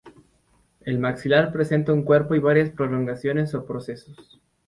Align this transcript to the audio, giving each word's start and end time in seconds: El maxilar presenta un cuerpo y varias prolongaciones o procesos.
El 0.79 0.97
maxilar 0.97 1.51
presenta 1.51 1.93
un 1.93 2.01
cuerpo 2.01 2.33
y 2.33 2.39
varias 2.39 2.71
prolongaciones 2.71 3.53
o 3.53 3.67
procesos. 3.67 4.41